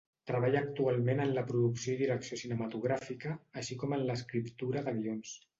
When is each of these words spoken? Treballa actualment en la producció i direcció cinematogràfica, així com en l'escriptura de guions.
Treballa 0.29 0.61
actualment 0.67 1.21
en 1.25 1.33
la 1.35 1.43
producció 1.51 1.93
i 1.93 1.99
direcció 2.01 2.41
cinematogràfica, 2.45 3.37
així 3.63 3.81
com 3.85 3.97
en 3.99 4.07
l'escriptura 4.11 4.85
de 4.89 4.99
guions. 4.99 5.41